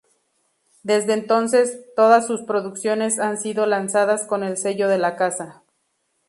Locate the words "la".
4.97-5.15